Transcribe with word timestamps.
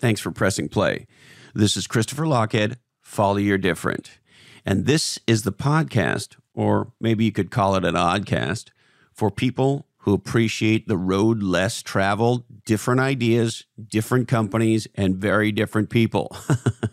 Thanks 0.00 0.20
for 0.20 0.30
pressing 0.30 0.68
play. 0.70 1.06
This 1.54 1.76
is 1.76 1.86
Christopher 1.86 2.24
Lochhead, 2.24 2.76
Follow 3.02 3.36
Your 3.36 3.58
Different. 3.58 4.18
And 4.64 4.86
this 4.86 5.18
is 5.26 5.42
the 5.42 5.52
podcast, 5.52 6.36
or 6.54 6.92
maybe 6.98 7.26
you 7.26 7.32
could 7.32 7.50
call 7.50 7.74
it 7.74 7.84
an 7.84 7.96
oddcast, 7.96 8.70
for 9.12 9.30
people 9.30 9.86
who 9.98 10.14
appreciate 10.14 10.88
the 10.88 10.96
road 10.96 11.42
less 11.42 11.82
traveled, 11.82 12.44
different 12.64 13.00
ideas, 13.00 13.66
different 13.88 14.26
companies, 14.26 14.88
and 14.94 15.16
very 15.16 15.52
different 15.52 15.90
people. 15.90 16.34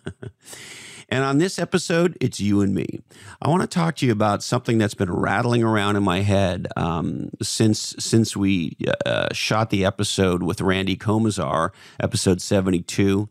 and 1.10 1.24
on 1.24 1.38
this 1.38 1.60
episode, 1.60 2.18
it's 2.20 2.40
you 2.40 2.62
and 2.62 2.74
me. 2.74 3.00
I 3.42 3.50
want 3.50 3.62
to 3.62 3.68
talk 3.68 3.96
to 3.98 4.06
you 4.06 4.12
about 4.12 4.44
something 4.44 4.78
that's 4.78 4.94
been 4.94 5.12
rattling 5.12 5.64
around 5.64 5.96
in 5.96 6.04
my 6.04 6.22
head 6.22 6.68
um, 6.76 7.30
since 7.42 7.96
since 8.00 8.36
we 8.36 8.78
uh, 9.06 9.34
shot 9.34 9.70
the 9.70 9.86
episode 9.86 10.44
with 10.44 10.62
Randy 10.62 10.98
Komisar, 10.98 11.70
episode 12.00 12.42
seventy 12.42 12.82
two, 12.82 13.30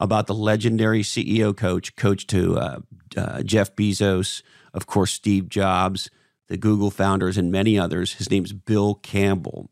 about 0.00 0.26
the 0.26 0.34
legendary 0.34 1.02
CEO 1.02 1.56
coach, 1.56 1.96
coach 1.96 2.26
to 2.28 2.56
uh, 2.56 2.78
uh, 3.16 3.42
Jeff 3.42 3.74
Bezos, 3.76 4.42
of 4.72 4.86
course, 4.86 5.12
Steve 5.12 5.48
Jobs 5.48 6.10
the 6.48 6.56
Google 6.56 6.90
founders, 6.90 7.36
and 7.38 7.52
many 7.52 7.78
others. 7.78 8.14
His 8.14 8.30
name's 8.30 8.52
Bill 8.52 8.94
Campbell. 8.96 9.70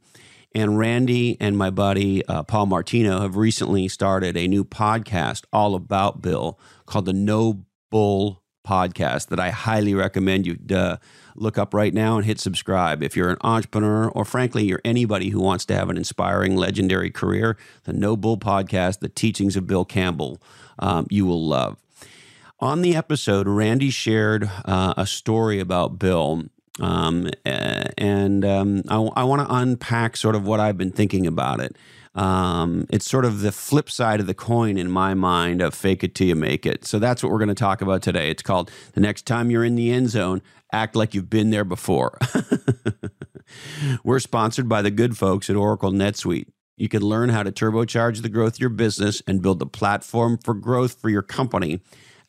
And 0.54 0.78
Randy 0.78 1.36
and 1.40 1.56
my 1.56 1.70
buddy 1.70 2.24
uh, 2.26 2.42
Paul 2.42 2.66
Martino 2.66 3.20
have 3.20 3.36
recently 3.36 3.88
started 3.88 4.36
a 4.36 4.48
new 4.48 4.64
podcast 4.64 5.44
all 5.52 5.74
about 5.74 6.22
Bill 6.22 6.58
called 6.86 7.04
the 7.04 7.12
No 7.12 7.64
Bull 7.90 8.42
Podcast 8.66 9.28
that 9.28 9.38
I 9.38 9.50
highly 9.50 9.94
recommend 9.94 10.46
you 10.46 10.58
uh, 10.74 10.96
look 11.36 11.56
up 11.56 11.72
right 11.72 11.94
now 11.94 12.16
and 12.16 12.26
hit 12.26 12.40
subscribe. 12.40 13.02
If 13.02 13.16
you're 13.16 13.30
an 13.30 13.38
entrepreneur 13.42 14.08
or 14.08 14.24
frankly, 14.24 14.64
you're 14.64 14.80
anybody 14.84 15.28
who 15.28 15.40
wants 15.40 15.64
to 15.66 15.74
have 15.74 15.88
an 15.88 15.96
inspiring, 15.96 16.56
legendary 16.56 17.10
career, 17.10 17.56
the 17.84 17.92
No 17.92 18.16
Bull 18.16 18.38
Podcast, 18.38 18.98
the 18.98 19.08
teachings 19.08 19.56
of 19.56 19.66
Bill 19.66 19.84
Campbell, 19.84 20.42
um, 20.78 21.06
you 21.10 21.24
will 21.24 21.46
love. 21.46 21.76
On 22.58 22.80
the 22.80 22.96
episode, 22.96 23.46
Randy 23.46 23.90
shared 23.90 24.50
uh, 24.64 24.94
a 24.96 25.06
story 25.06 25.60
about 25.60 25.98
Bill 25.98 26.46
um, 26.80 27.30
and 27.44 28.44
um, 28.44 28.82
I, 28.88 28.96
I 28.96 29.24
want 29.24 29.46
to 29.46 29.54
unpack 29.54 30.16
sort 30.16 30.34
of 30.34 30.46
what 30.46 30.60
I've 30.60 30.76
been 30.76 30.92
thinking 30.92 31.26
about 31.26 31.60
it. 31.60 31.76
Um, 32.14 32.86
it's 32.88 33.08
sort 33.08 33.26
of 33.26 33.40
the 33.40 33.52
flip 33.52 33.90
side 33.90 34.20
of 34.20 34.26
the 34.26 34.34
coin 34.34 34.78
in 34.78 34.90
my 34.90 35.12
mind 35.12 35.60
of 35.60 35.74
fake 35.74 36.02
it 36.02 36.14
till 36.14 36.28
you 36.28 36.34
make 36.34 36.64
it. 36.64 36.86
So 36.86 36.98
that's 36.98 37.22
what 37.22 37.30
we're 37.30 37.38
going 37.38 37.48
to 37.48 37.54
talk 37.54 37.82
about 37.82 38.02
today. 38.02 38.30
It's 38.30 38.42
called 38.42 38.70
the 38.94 39.00
next 39.00 39.26
time 39.26 39.50
you're 39.50 39.64
in 39.64 39.74
the 39.74 39.90
end 39.90 40.08
zone, 40.08 40.40
act 40.72 40.96
like 40.96 41.14
you've 41.14 41.28
been 41.28 41.50
there 41.50 41.64
before. 41.64 42.18
we're 44.04 44.18
sponsored 44.18 44.68
by 44.68 44.80
the 44.80 44.90
good 44.90 45.18
folks 45.18 45.50
at 45.50 45.56
Oracle 45.56 45.92
NetSuite. 45.92 46.48
You 46.78 46.88
can 46.88 47.02
learn 47.02 47.30
how 47.30 47.42
to 47.42 47.52
turbocharge 47.52 48.22
the 48.22 48.28
growth 48.30 48.54
of 48.54 48.60
your 48.60 48.70
business 48.70 49.22
and 49.26 49.42
build 49.42 49.58
the 49.58 49.66
platform 49.66 50.38
for 50.42 50.54
growth 50.54 51.00
for 51.00 51.10
your 51.10 51.22
company 51.22 51.80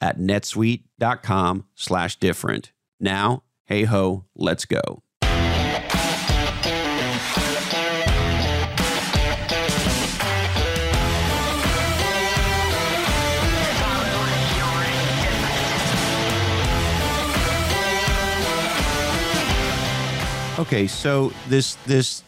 at 0.02 0.20
netsuite.com 0.20 1.66
slash 1.76 2.18
different. 2.18 2.72
Now, 3.00 3.44
Hey 3.70 3.84
ho, 3.84 4.24
let's 4.34 4.64
go. 4.64 4.80
Okay, 20.58 20.88
so 20.88 21.34
this 21.50 21.76
this 21.86 22.24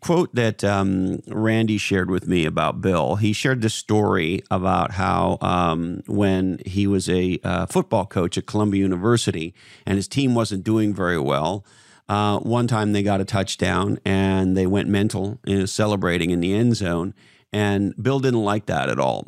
quote 0.00 0.34
that 0.34 0.64
um, 0.64 1.20
Randy 1.28 1.78
shared 1.78 2.10
with 2.10 2.26
me 2.26 2.44
about 2.44 2.80
Bill. 2.80 3.16
He 3.16 3.32
shared 3.32 3.62
this 3.62 3.74
story 3.74 4.42
about 4.50 4.92
how 4.92 5.38
um, 5.40 6.02
when 6.06 6.60
he 6.66 6.86
was 6.86 7.08
a 7.08 7.38
uh, 7.42 7.66
football 7.66 8.06
coach 8.06 8.36
at 8.38 8.46
Columbia 8.46 8.82
University 8.82 9.54
and 9.84 9.96
his 9.96 10.08
team 10.08 10.34
wasn't 10.34 10.64
doing 10.64 10.94
very 10.94 11.18
well. 11.18 11.64
Uh, 12.08 12.38
one 12.38 12.66
time 12.66 12.92
they 12.92 13.02
got 13.02 13.20
a 13.20 13.24
touchdown 13.24 13.98
and 14.04 14.56
they 14.56 14.66
went 14.66 14.88
mental, 14.88 15.40
know, 15.46 15.66
celebrating 15.66 16.30
in 16.30 16.40
the 16.40 16.54
end 16.54 16.76
zone. 16.76 17.14
And 17.52 17.94
Bill 18.00 18.20
didn't 18.20 18.44
like 18.44 18.66
that 18.66 18.88
at 18.88 19.00
all. 19.00 19.26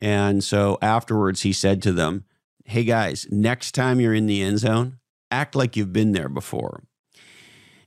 And 0.00 0.42
so 0.42 0.78
afterwards, 0.82 1.42
he 1.42 1.52
said 1.52 1.82
to 1.82 1.92
them, 1.92 2.24
Hey 2.64 2.84
guys, 2.84 3.26
next 3.30 3.72
time 3.72 4.00
you're 4.00 4.14
in 4.14 4.26
the 4.26 4.42
end 4.42 4.60
zone, 4.60 4.98
act 5.30 5.56
like 5.56 5.76
you've 5.76 5.92
been 5.92 6.12
there 6.12 6.28
before. 6.28 6.84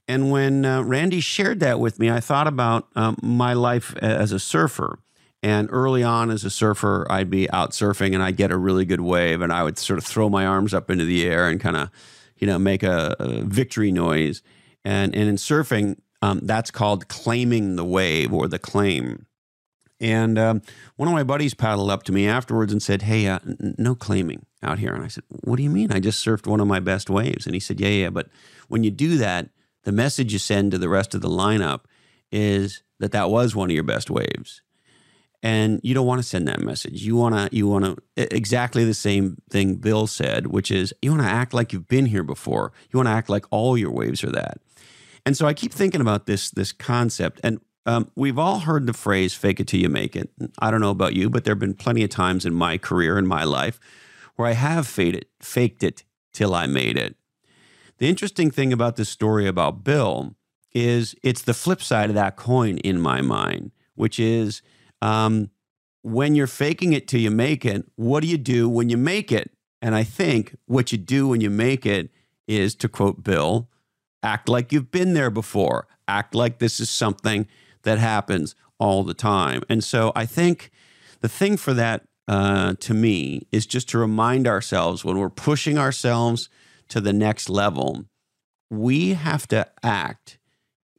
And 0.08 0.32
when 0.32 0.66
uh, 0.66 0.84
Randy 0.84 1.20
shared 1.20 1.60
that 1.62 1.80
with 1.80 2.00
me, 2.00 2.10
I 2.10 2.20
thought 2.20 2.48
about 2.48 2.88
um, 2.96 3.18
my 3.22 3.54
life 3.54 3.96
as 3.98 4.32
a 4.32 4.40
surfer. 4.40 5.00
And 5.42 5.70
early 5.72 6.04
on 6.04 6.32
as 6.32 6.44
a 6.44 6.50
surfer, 6.50 7.06
I'd 7.10 7.30
be 7.30 7.50
out 7.52 7.72
surfing 7.72 8.14
and 8.14 8.24
I'd 8.24 8.38
get 8.38 8.52
a 8.52 8.58
really 8.58 8.86
good 8.86 9.02
wave 9.02 9.42
and 9.42 9.54
I 9.54 9.64
would 9.64 9.78
sort 9.78 10.00
of 10.00 10.06
throw 10.06 10.28
my 10.30 10.46
arms 10.46 10.74
up 10.74 10.90
into 10.90 11.06
the 11.06 11.28
air 11.28 11.48
and 11.48 11.60
kind 11.60 11.76
of, 11.76 11.92
you 12.38 12.48
know, 12.48 12.58
make 12.58 12.82
a, 12.82 13.16
a, 13.20 13.42
victory 13.44 13.92
noise. 13.92 14.42
And, 14.84 15.16
and 15.16 15.30
in 15.30 15.36
surfing, 15.36 15.98
um, 16.22 16.40
that's 16.44 16.72
called 16.72 17.08
claiming 17.10 17.76
the 17.76 17.86
wave 17.86 18.34
or 18.34 18.48
the 18.48 18.58
claim. 18.58 19.28
And 20.00 20.38
um, 20.38 20.62
one 20.96 21.08
of 21.08 21.14
my 21.14 21.24
buddies 21.24 21.54
paddled 21.54 21.92
up 21.92 22.04
to 22.04 22.12
me 22.12 22.28
afterwards 22.28 22.72
and 22.72 22.82
said, 22.82 23.04
Hey, 23.04 23.28
uh, 23.28 23.40
n- 23.46 23.76
no 23.78 23.96
claiming 23.96 24.46
out 24.64 24.80
here. 24.80 24.94
And 24.94 25.04
I 25.04 25.08
said, 25.08 25.24
What 25.44 25.58
do 25.58 25.64
you 25.64 25.70
mean? 25.70 25.92
I 25.92 26.00
just 26.00 26.26
surfed 26.26 26.48
one 26.48 26.60
of 26.60 26.68
my 26.68 26.80
best 26.80 27.10
waves. 27.10 27.46
And 27.46 27.54
he 27.54 27.60
said, 27.60 27.80
Yeah, 27.80 27.90
yeah, 27.90 28.10
but 28.10 28.30
when 28.68 28.84
you 28.84 28.92
do 28.92 29.18
that, 29.18 29.50
the 29.86 29.92
message 29.92 30.34
you 30.34 30.40
send 30.40 30.72
to 30.72 30.78
the 30.78 30.90
rest 30.90 31.16
of 31.16 31.22
the 31.22 31.30
lineup 31.30 31.82
is 32.32 32.84
that 33.00 33.12
that 33.12 33.30
was 33.30 33.56
one 33.56 33.70
of 33.70 33.74
your 33.74 33.84
best 33.84 34.10
waves. 34.10 34.62
And 35.44 35.80
you 35.84 35.94
don't 35.94 36.08
want 36.08 36.20
to 36.20 36.28
send 36.28 36.48
that 36.48 36.60
message. 36.60 37.04
You 37.04 37.16
want 37.16 37.36
to 37.36 37.56
you 37.56 37.68
want 37.68 37.86
to 37.86 38.36
exactly 38.36 38.84
the 38.84 38.96
same 38.96 39.38
thing 39.52 39.76
bill 39.76 40.08
said 40.08 40.48
which 40.48 40.72
is 40.72 40.92
you 41.04 41.12
want 41.12 41.22
to 41.22 41.30
act 41.30 41.54
like 41.54 41.72
you've 41.72 41.88
been 41.88 42.08
here 42.08 42.24
before. 42.24 42.74
You 42.92 42.98
want 42.98 43.08
to 43.08 43.14
act 43.14 43.30
like 43.30 43.46
all 43.52 43.78
your 43.78 43.92
waves 43.92 44.24
are 44.24 44.32
that. 44.32 44.60
And 45.24 45.38
so 45.38 45.46
i 45.46 45.54
keep 45.54 45.72
thinking 45.72 46.02
about 46.02 46.26
this 46.26 46.50
this 46.50 46.72
concept. 46.72 47.40
And 47.44 47.60
um, 47.86 48.10
we've 48.16 48.40
all 48.40 48.62
heard 48.62 48.88
the 48.88 48.94
phrase 48.94 49.36
fake 49.36 49.60
it 49.60 49.68
till 49.68 49.80
you 49.80 49.90
make 49.90 50.16
it. 50.16 50.32
I 50.58 50.72
don't 50.72 50.82
know 50.82 50.90
about 50.90 51.14
you 51.14 51.30
but 51.30 51.44
there 51.44 51.54
have 51.54 51.60
been 51.60 51.76
plenty 51.76 52.04
of 52.04 52.10
times 52.10 52.46
in 52.46 52.54
my 52.56 52.80
career 52.80 53.20
in 53.20 53.28
my 53.28 53.44
life 53.44 53.80
where 54.36 54.48
i 54.48 54.54
have 54.54 54.88
faked 54.88 55.16
it 55.16 55.30
faked 55.40 55.84
it 55.84 56.04
till 56.34 56.56
i 56.56 56.66
made 56.66 56.98
it 56.98 57.16
the 57.98 58.10
interesting 58.10 58.52
thing 58.52 58.74
about 58.74 58.96
this 58.96 59.10
story 59.10 59.48
about 59.48 59.84
Bill 59.84 60.36
is 60.74 61.16
it's 61.24 61.42
the 61.42 61.54
flip 61.54 61.82
side 61.82 62.10
of 62.10 62.16
that 62.16 62.36
coin 62.36 62.78
in 62.80 63.00
my 63.00 63.22
mind, 63.22 63.72
which 63.96 64.20
is 64.20 64.62
um, 65.02 65.50
when 66.02 66.36
you're 66.36 66.48
faking 66.48 66.94
it 66.94 67.08
till 67.08 67.22
you 67.22 67.32
make 67.32 67.66
it, 67.66 67.86
what 67.96 68.22
do 68.22 68.28
you 68.28 68.38
do 68.38 68.68
when 68.68 68.90
you 68.90 68.98
make 68.98 69.32
it? 69.32 69.52
And 69.82 69.96
I 69.96 70.04
think 70.04 70.56
what 70.66 70.92
you 70.92 70.98
do 70.98 71.28
when 71.28 71.42
you 71.42 71.50
make 71.50 71.86
it 71.86 72.10
is, 72.48 72.76
to 72.76 72.90
quote 72.90 73.24
Bill, 73.24 73.70
act 74.22 74.50
like 74.50 74.72
you've 74.72 74.92
been 74.92 75.14
there 75.14 75.30
before, 75.30 75.88
act 76.08 76.36
like 76.36 76.60
this 76.60 76.80
is 76.80 76.90
something 76.90 77.48
that 77.84 77.98
happens 77.98 78.56
all 78.80 79.04
the 79.04 79.14
time. 79.14 79.64
And 79.70 79.84
so 79.84 80.12
I 80.16 80.26
think 80.26 80.72
the 81.22 81.30
thing 81.30 81.58
for 81.58 81.74
that 81.74 82.04
uh, 82.28 82.74
to 82.80 82.94
me 82.94 83.48
is 83.52 83.66
just 83.66 83.88
to 83.90 83.98
remind 83.98 84.48
ourselves 84.48 85.06
when 85.06 85.18
we're 85.18 85.30
pushing 85.30 85.78
ourselves 85.78 86.50
to 86.90 87.02
the 87.02 87.14
next 87.14 87.50
level, 87.50 88.06
we 88.70 89.14
have 89.14 89.48
to 89.48 89.68
act 89.84 90.38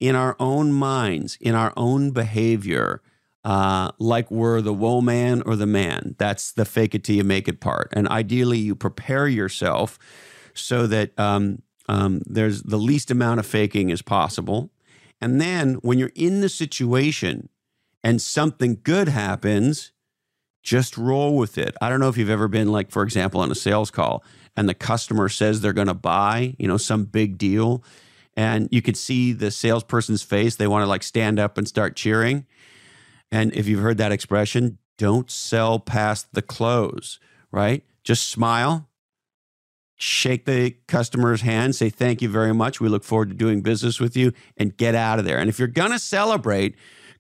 in 0.01 0.15
our 0.15 0.37
own 0.39 0.73
minds, 0.73 1.37
in 1.41 1.55
our 1.55 1.73
own 1.77 2.11
behavior, 2.11 3.03
uh, 3.45 3.93
like 3.99 4.31
we're 4.31 4.61
the 4.61 4.75
woe 4.75 5.01
man 5.01 5.43
or 5.43 5.57
the 5.57 5.67
man. 5.67 6.17
That's 6.19 6.53
the 6.53 6.65
fake 6.65 6.95
it 6.95 7.05
till 7.05 7.17
you 7.17 7.25
make 7.25 7.49
it 7.49 7.61
part. 7.61 7.89
And 7.93 8.09
ideally, 8.09 8.59
you 8.59 8.75
prepare 8.75 9.29
yourself 9.29 9.99
so 10.53 10.87
that 10.89 11.19
um, 11.19 11.63
um, 11.89 12.23
there's 12.27 12.63
the 12.63 12.79
least 12.79 13.11
amount 13.11 13.41
of 13.41 13.47
faking 13.47 13.93
as 13.93 14.03
possible. 14.03 14.71
And 15.21 15.41
then 15.41 15.75
when 15.77 15.99
you're 15.99 16.13
in 16.15 16.41
the 16.41 16.49
situation 16.49 17.49
and 18.03 18.21
something 18.21 18.81
good 18.83 19.09
happens, 19.09 19.93
just 20.67 20.99
roll 20.99 21.37
with 21.37 21.59
it. 21.59 21.77
I 21.81 21.89
don't 21.89 22.01
know 22.01 22.09
if 22.09 22.19
you've 22.19 22.29
ever 22.29 22.49
been 22.49 22.73
like, 22.73 22.91
for 22.91 23.05
example, 23.05 23.41
on 23.41 23.53
a 23.53 23.55
sales 23.55 23.89
call 23.93 24.25
and 24.57 24.69
the 24.69 24.75
customer 24.75 25.29
says 25.29 25.61
they're 25.61 25.73
going 25.73 25.87
to 25.87 25.95
buy, 25.95 26.57
you 26.59 26.67
know, 26.67 26.77
some 26.77 27.05
big 27.05 27.39
deal. 27.39 27.85
And 28.37 28.69
you 28.73 28.83
could 28.83 28.97
see 28.97 29.33
the 29.33 29.53
salesperson's 29.53 30.25
face. 30.25 30.57
They 30.57 30.67
want 30.67 30.83
to 30.83 30.89
like 30.89 31.05
stand 31.05 31.39
up 31.39 31.57
and 31.57 31.69
start 31.69 31.95
cheering. 31.95 32.47
And 33.31 33.55
if 33.55 33.69
you've 33.69 33.81
heard 33.81 33.99
that 33.99 34.11
expression, 34.11 34.79
don't 34.99 35.31
sell 35.31 35.79
past 35.79 36.35
the 36.35 36.43
close, 36.43 37.21
right? 37.53 37.85
Just 38.03 38.29
smile, 38.29 38.89
shake 39.95 40.47
the 40.47 40.75
customer's 40.89 41.43
hand, 41.43 41.77
say, 41.77 41.91
thank 41.91 42.21
you 42.21 42.29
very 42.29 42.53
much. 42.53 42.81
We 42.81 42.89
look 42.89 43.05
forward 43.05 43.29
to 43.29 43.37
doing 43.37 43.61
business 43.61 44.01
with 44.01 44.17
you, 44.17 44.33
and 44.57 44.77
get 44.77 44.97
out 44.97 45.21
of 45.21 45.25
there. 45.25 45.39
And 45.39 45.49
if 45.49 45.61
you're 45.61 45.69
going 45.69 45.93
to 45.93 45.99
celebrate, 46.01 46.75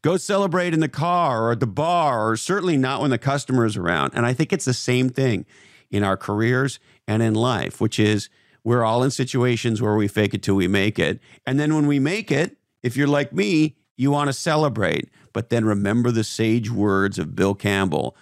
go 0.06 0.16
celebrate 0.16 0.72
in 0.72 0.80
the 0.80 0.88
car 0.88 1.44
or 1.44 1.52
at 1.52 1.60
the 1.60 1.66
bar, 1.66 2.30
or 2.30 2.36
certainly 2.36 2.76
not 2.76 3.00
when 3.00 3.10
the 3.10 3.18
customer 3.18 3.66
is 3.66 3.76
around. 3.76 4.12
And 4.14 4.24
I 4.24 4.32
think 4.32 4.52
it's 4.52 4.64
the 4.64 4.72
same 4.72 5.08
thing 5.08 5.44
in 5.90 6.04
our 6.04 6.16
careers 6.16 6.78
and 7.08 7.22
in 7.22 7.34
life, 7.34 7.80
which 7.80 7.98
is 7.98 8.28
we're 8.62 8.84
all 8.84 9.02
in 9.02 9.10
situations 9.10 9.82
where 9.82 9.96
we 9.96 10.06
fake 10.06 10.32
it 10.32 10.42
till 10.42 10.54
we 10.54 10.68
make 10.68 10.98
it. 10.98 11.18
And 11.44 11.58
then 11.58 11.74
when 11.74 11.86
we 11.86 11.98
make 11.98 12.30
it, 12.30 12.56
if 12.82 12.96
you're 12.96 13.08
like 13.08 13.32
me, 13.32 13.76
you 13.96 14.12
want 14.12 14.28
to 14.28 14.32
celebrate. 14.32 15.08
But 15.32 15.50
then 15.50 15.64
remember 15.64 16.12
the 16.12 16.24
sage 16.24 16.70
words 16.70 17.18
of 17.18 17.34
Bill 17.34 17.54
Campbell 17.54 18.16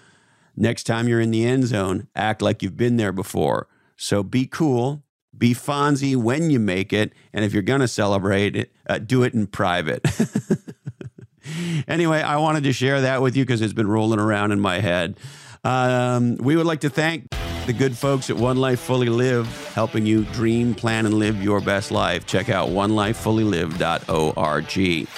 Next 0.56 0.84
time 0.84 1.08
you're 1.08 1.20
in 1.20 1.32
the 1.32 1.44
end 1.44 1.66
zone, 1.66 2.08
act 2.14 2.40
like 2.40 2.62
you've 2.62 2.76
been 2.76 2.96
there 2.96 3.12
before. 3.12 3.66
So 3.96 4.22
be 4.22 4.46
cool, 4.46 5.02
be 5.36 5.52
Fonzie 5.52 6.16
when 6.16 6.50
you 6.50 6.60
make 6.60 6.92
it, 6.92 7.12
and 7.32 7.44
if 7.44 7.52
you're 7.52 7.62
going 7.62 7.80
to 7.80 7.88
celebrate 7.88 8.54
it, 8.54 8.72
uh, 8.88 8.98
do 8.98 9.24
it 9.24 9.34
in 9.34 9.48
private. 9.48 10.04
anyway, 11.88 12.20
I 12.20 12.36
wanted 12.36 12.64
to 12.64 12.72
share 12.72 13.02
that 13.02 13.22
with 13.22 13.36
you 13.36 13.44
because 13.44 13.60
it's 13.60 13.72
been 13.72 13.88
rolling 13.88 14.20
around 14.20 14.52
in 14.52 14.60
my 14.60 14.80
head. 14.80 15.16
Um, 15.64 16.36
we 16.36 16.56
would 16.56 16.66
like 16.66 16.80
to 16.80 16.90
thank 16.90 17.28
the 17.66 17.72
good 17.72 17.96
folks 17.96 18.28
at 18.28 18.36
One 18.36 18.58
Life 18.58 18.80
Fully 18.80 19.08
Live, 19.08 19.46
helping 19.74 20.04
you 20.04 20.24
dream, 20.24 20.74
plan, 20.74 21.06
and 21.06 21.14
live 21.14 21.42
your 21.42 21.60
best 21.60 21.90
life. 21.90 22.26
Check 22.26 22.50
out 22.50 22.68
onelifefullylive.org. 22.68 25.08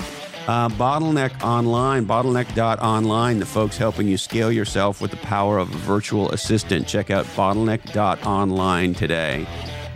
Uh, 0.49 0.69
Bottleneck 0.69 1.43
Online, 1.43 2.07
bottleneck.online, 2.07 3.41
the 3.41 3.47
folks 3.47 3.77
helping 3.77 4.07
you 4.07 4.17
scale 4.17 4.53
yourself 4.53 5.01
with 5.01 5.11
the 5.11 5.17
power 5.17 5.59
of 5.59 5.75
a 5.75 5.79
virtual 5.79 6.31
assistant. 6.31 6.87
Check 6.87 7.11
out 7.11 7.27
bottleneck.online 7.27 8.95
today. 8.95 9.45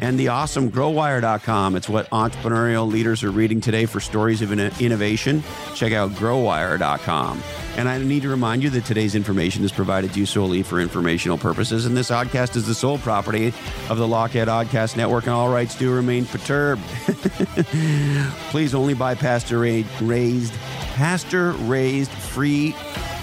And 0.00 0.18
the 0.18 0.28
awesome 0.28 0.70
growwire.com. 0.70 1.76
It's 1.76 1.88
what 1.88 2.08
entrepreneurial 2.10 2.90
leaders 2.90 3.22
are 3.22 3.30
reading 3.30 3.60
today 3.60 3.84
for 3.86 4.00
stories 4.00 4.40
of 4.40 4.52
innovation. 4.52 5.42
Check 5.74 5.92
out 5.92 6.10
growwire.com. 6.12 7.42
And 7.76 7.88
I 7.88 7.98
need 7.98 8.22
to 8.22 8.28
remind 8.28 8.62
you 8.62 8.70
that 8.70 8.84
today's 8.84 9.14
information 9.14 9.62
is 9.62 9.72
provided 9.72 10.12
to 10.14 10.20
you 10.20 10.26
solely 10.26 10.62
for 10.62 10.80
informational 10.80 11.38
purposes, 11.38 11.86
and 11.86 11.96
this 11.96 12.10
oddcast 12.10 12.56
is 12.56 12.66
the 12.66 12.74
sole 12.74 12.98
property 12.98 13.48
of 13.88 13.96
the 13.96 14.06
Lochhead 14.06 14.48
Oddcast 14.48 14.96
Network, 14.96 15.24
and 15.24 15.32
all 15.32 15.48
rights 15.48 15.76
do 15.76 15.92
remain 15.92 16.26
perturbed. 16.26 16.82
Please 18.50 18.74
only 18.74 18.94
buy 18.94 19.14
pasture 19.14 19.60
raised, 19.60 20.52
pastor 20.94 21.52
raised 21.52 22.10
free 22.10 22.74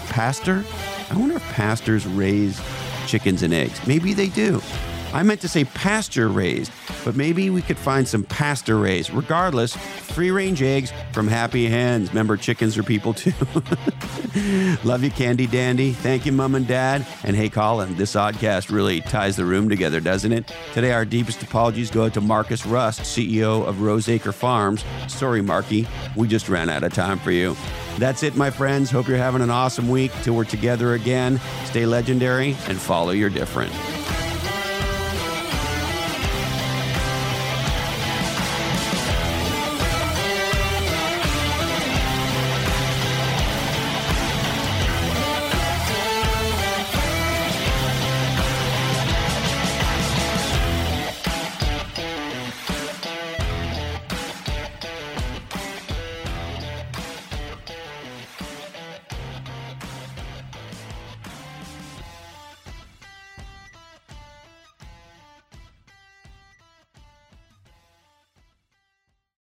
pastor. 0.09 0.63
I 1.11 1.17
wonder 1.17 1.35
if 1.35 1.43
pastors 1.53 2.07
raise 2.07 2.61
chickens 3.05 3.43
and 3.43 3.53
eggs. 3.53 3.85
Maybe 3.85 4.13
they 4.13 4.29
do. 4.29 4.61
I 5.13 5.23
meant 5.23 5.41
to 5.41 5.47
say 5.47 5.63
pasture 5.63 6.27
raised, 6.27 6.71
but 7.05 7.15
maybe 7.15 7.49
we 7.49 7.61
could 7.61 7.77
find 7.77 8.07
some 8.07 8.23
pasture 8.23 8.77
raised. 8.77 9.09
Regardless, 9.11 9.75
free 9.75 10.31
range 10.31 10.61
eggs 10.61 10.91
from 11.13 11.27
happy 11.27 11.67
hens. 11.67 12.09
Remember, 12.09 12.35
chickens 12.35 12.77
are 12.77 12.83
people 12.83 13.13
too. 13.13 13.33
Love 14.83 15.03
you, 15.03 15.11
Candy 15.11 15.47
Dandy. 15.47 15.93
Thank 15.93 16.25
you, 16.25 16.31
Mom 16.31 16.55
and 16.55 16.67
Dad. 16.67 17.05
And 17.23 17.35
hey, 17.35 17.49
Colin, 17.49 17.95
this 17.95 18.15
oddcast 18.15 18.71
really 18.71 19.01
ties 19.01 19.37
the 19.37 19.45
room 19.45 19.69
together, 19.69 19.99
doesn't 19.99 20.31
it? 20.31 20.51
Today, 20.73 20.91
our 20.91 21.05
deepest 21.05 21.41
apologies 21.41 21.89
go 21.89 22.05
out 22.05 22.13
to 22.15 22.21
Marcus 22.21 22.65
Rust, 22.65 23.01
CEO 23.01 23.65
of 23.65 23.81
Roseacre 23.81 24.33
Farms. 24.33 24.83
Sorry, 25.07 25.41
Marky, 25.41 25.87
we 26.15 26.27
just 26.27 26.49
ran 26.49 26.69
out 26.69 26.83
of 26.83 26.93
time 26.93 27.19
for 27.19 27.31
you. 27.31 27.55
That's 27.97 28.23
it, 28.23 28.35
my 28.35 28.51
friends. 28.51 28.91
Hope 28.91 29.07
you're 29.07 29.17
having 29.17 29.41
an 29.41 29.49
awesome 29.49 29.89
week. 29.89 30.11
Till 30.21 30.35
we're 30.35 30.43
together 30.43 30.93
again, 30.93 31.39
stay 31.65 31.85
legendary 31.85 32.55
and 32.67 32.77
follow 32.77 33.11
your 33.11 33.29
different. 33.29 33.71